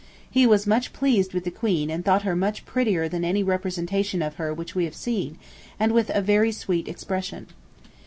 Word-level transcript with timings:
He 0.27 0.47
was 0.47 0.65
much 0.65 0.93
pleased 0.93 1.31
with 1.31 1.43
the 1.43 1.51
Queen 1.51 1.91
and 1.91 2.03
thought 2.03 2.23
her 2.23 2.35
much 2.35 2.65
prettier 2.65 3.07
than 3.07 3.23
any 3.23 3.43
representation 3.43 4.23
of 4.23 4.37
her 4.37 4.51
which 4.51 4.73
we 4.73 4.85
have 4.85 4.95
seen, 4.95 5.37
and 5.79 5.91
with 5.91 6.09
a 6.09 6.21
very 6.23 6.51
sweet 6.51 6.87
expression. 6.87 7.45